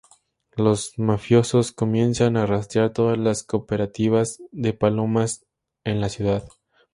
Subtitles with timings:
[0.55, 5.45] Los mafiosos comienzan a rastrear todas las cooperativas de palomas
[5.83, 6.43] en la ciudad.